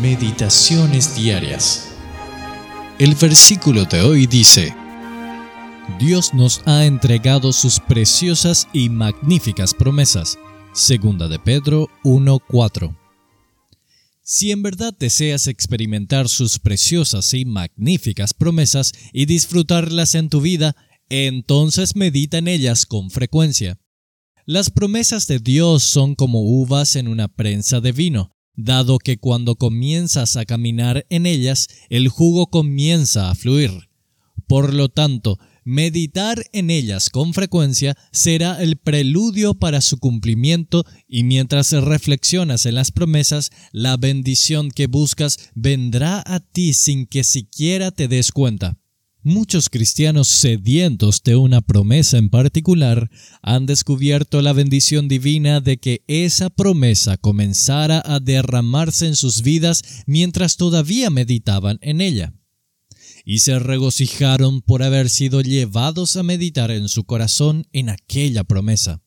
Meditaciones 0.00 1.14
diarias. 1.14 1.94
El 2.98 3.14
versículo 3.14 3.84
de 3.84 4.00
hoy 4.00 4.26
dice, 4.26 4.74
Dios 6.00 6.34
nos 6.34 6.62
ha 6.66 6.84
entregado 6.84 7.52
sus 7.52 7.78
preciosas 7.78 8.66
y 8.72 8.88
magníficas 8.88 9.72
promesas. 9.72 10.36
Segunda 10.72 11.28
de 11.28 11.38
Pedro 11.38 11.88
1:4. 12.02 12.96
Si 14.22 14.50
en 14.50 14.62
verdad 14.62 14.92
deseas 14.98 15.46
experimentar 15.46 16.28
sus 16.28 16.58
preciosas 16.58 17.32
y 17.32 17.44
magníficas 17.44 18.34
promesas 18.34 18.92
y 19.12 19.26
disfrutarlas 19.26 20.16
en 20.16 20.28
tu 20.28 20.40
vida, 20.40 20.74
entonces 21.08 21.94
medita 21.94 22.38
en 22.38 22.48
ellas 22.48 22.84
con 22.84 23.10
frecuencia. 23.10 23.78
Las 24.44 24.70
promesas 24.70 25.28
de 25.28 25.38
Dios 25.38 25.84
son 25.84 26.16
como 26.16 26.40
uvas 26.40 26.96
en 26.96 27.06
una 27.06 27.28
prensa 27.28 27.80
de 27.80 27.92
vino 27.92 28.33
dado 28.56 28.98
que 28.98 29.18
cuando 29.18 29.56
comienzas 29.56 30.36
a 30.36 30.44
caminar 30.44 31.06
en 31.10 31.26
ellas, 31.26 31.68
el 31.88 32.08
jugo 32.08 32.48
comienza 32.48 33.30
a 33.30 33.34
fluir. 33.34 33.88
Por 34.46 34.74
lo 34.74 34.88
tanto, 34.88 35.38
meditar 35.64 36.44
en 36.52 36.70
ellas 36.70 37.08
con 37.08 37.32
frecuencia 37.32 37.96
será 38.12 38.62
el 38.62 38.76
preludio 38.76 39.54
para 39.54 39.80
su 39.80 39.98
cumplimiento 39.98 40.84
y 41.08 41.24
mientras 41.24 41.72
reflexionas 41.72 42.66
en 42.66 42.74
las 42.74 42.92
promesas, 42.92 43.50
la 43.72 43.96
bendición 43.96 44.70
que 44.70 44.86
buscas 44.86 45.50
vendrá 45.54 46.22
a 46.26 46.40
ti 46.40 46.74
sin 46.74 47.06
que 47.06 47.24
siquiera 47.24 47.90
te 47.90 48.08
des 48.08 48.30
cuenta. 48.30 48.78
Muchos 49.26 49.70
cristianos 49.70 50.28
sedientos 50.28 51.22
de 51.22 51.34
una 51.34 51.62
promesa 51.62 52.18
en 52.18 52.28
particular 52.28 53.10
han 53.40 53.64
descubierto 53.64 54.42
la 54.42 54.52
bendición 54.52 55.08
divina 55.08 55.62
de 55.62 55.78
que 55.78 56.04
esa 56.08 56.50
promesa 56.50 57.16
comenzara 57.16 58.02
a 58.04 58.20
derramarse 58.20 59.06
en 59.06 59.16
sus 59.16 59.40
vidas 59.40 59.82
mientras 60.06 60.58
todavía 60.58 61.08
meditaban 61.08 61.78
en 61.80 62.02
ella. 62.02 62.34
Y 63.24 63.38
se 63.38 63.58
regocijaron 63.58 64.60
por 64.60 64.82
haber 64.82 65.08
sido 65.08 65.40
llevados 65.40 66.16
a 66.16 66.22
meditar 66.22 66.70
en 66.70 66.90
su 66.90 67.04
corazón 67.04 67.66
en 67.72 67.88
aquella 67.88 68.44
promesa. 68.44 69.00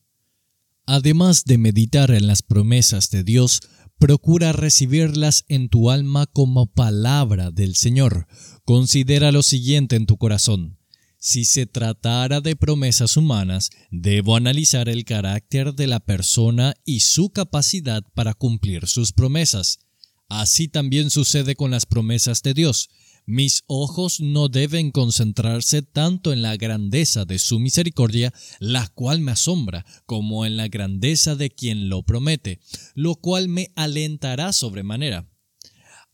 Además 0.84 1.44
de 1.44 1.58
meditar 1.58 2.10
en 2.10 2.26
las 2.26 2.42
promesas 2.42 3.10
de 3.10 3.22
Dios, 3.22 3.60
procura 3.98 4.52
recibirlas 4.52 5.44
en 5.48 5.68
tu 5.68 5.90
alma 5.90 6.26
como 6.26 6.66
palabra 6.66 7.50
del 7.50 7.74
Señor. 7.74 8.26
Considera 8.64 9.32
lo 9.32 9.42
siguiente 9.42 9.96
en 9.96 10.06
tu 10.06 10.16
corazón. 10.16 10.78
Si 11.20 11.44
se 11.44 11.66
tratara 11.66 12.40
de 12.40 12.54
promesas 12.54 13.16
humanas, 13.16 13.70
debo 13.90 14.36
analizar 14.36 14.88
el 14.88 15.04
carácter 15.04 15.74
de 15.74 15.88
la 15.88 15.98
persona 15.98 16.74
y 16.84 17.00
su 17.00 17.30
capacidad 17.30 18.04
para 18.14 18.34
cumplir 18.34 18.86
sus 18.86 19.12
promesas. 19.12 19.80
Así 20.28 20.68
también 20.68 21.10
sucede 21.10 21.56
con 21.56 21.72
las 21.72 21.86
promesas 21.86 22.42
de 22.42 22.54
Dios. 22.54 22.88
Mis 23.30 23.62
ojos 23.66 24.22
no 24.22 24.48
deben 24.48 24.90
concentrarse 24.90 25.82
tanto 25.82 26.32
en 26.32 26.40
la 26.40 26.56
grandeza 26.56 27.26
de 27.26 27.38
su 27.38 27.58
misericordia, 27.58 28.32
la 28.58 28.88
cual 28.88 29.20
me 29.20 29.32
asombra, 29.32 29.84
como 30.06 30.46
en 30.46 30.56
la 30.56 30.68
grandeza 30.68 31.36
de 31.36 31.50
quien 31.50 31.90
lo 31.90 32.02
promete, 32.04 32.58
lo 32.94 33.16
cual 33.16 33.48
me 33.48 33.70
alentará 33.76 34.54
sobremanera. 34.54 35.28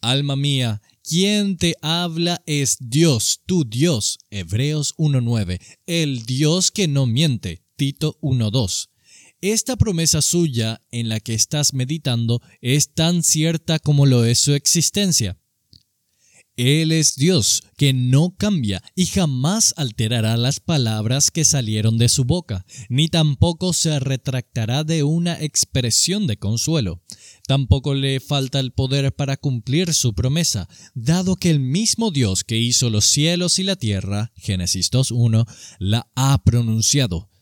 Alma 0.00 0.34
mía, 0.34 0.82
quien 1.04 1.56
te 1.56 1.76
habla 1.82 2.42
es 2.46 2.78
Dios, 2.80 3.42
tu 3.46 3.64
Dios, 3.64 4.18
Hebreos 4.30 4.96
1.9, 4.96 5.60
el 5.86 6.26
Dios 6.26 6.72
que 6.72 6.88
no 6.88 7.06
miente, 7.06 7.62
Tito 7.76 8.18
1.2. 8.22 8.88
Esta 9.40 9.76
promesa 9.76 10.20
suya 10.20 10.80
en 10.90 11.08
la 11.08 11.20
que 11.20 11.34
estás 11.34 11.74
meditando 11.74 12.42
es 12.60 12.92
tan 12.92 13.22
cierta 13.22 13.78
como 13.78 14.04
lo 14.04 14.24
es 14.24 14.40
su 14.40 14.54
existencia. 14.54 15.38
Él 16.56 16.92
es 16.92 17.16
Dios, 17.16 17.64
que 17.76 17.92
no 17.92 18.36
cambia 18.36 18.82
y 18.94 19.06
jamás 19.06 19.74
alterará 19.76 20.36
las 20.36 20.60
palabras 20.60 21.32
que 21.32 21.44
salieron 21.44 21.98
de 21.98 22.08
su 22.08 22.24
boca, 22.24 22.64
ni 22.88 23.08
tampoco 23.08 23.72
se 23.72 23.98
retractará 23.98 24.84
de 24.84 25.02
una 25.02 25.40
expresión 25.42 26.28
de 26.28 26.36
consuelo. 26.36 27.02
Tampoco 27.48 27.94
le 27.94 28.20
falta 28.20 28.60
el 28.60 28.72
poder 28.72 29.12
para 29.12 29.36
cumplir 29.36 29.92
su 29.94 30.14
promesa, 30.14 30.68
dado 30.94 31.36
que 31.36 31.50
el 31.50 31.60
mismo 31.60 32.10
Dios 32.10 32.44
que 32.44 32.58
hizo 32.58 32.88
los 32.88 33.04
cielos 33.04 33.58
y 33.58 33.64
la 33.64 33.76
tierra, 33.76 34.32
Génesis 34.36 34.92
2.1, 34.92 35.46
la 35.78 36.08
ha 36.14 36.42
pronunciado. 36.44 37.33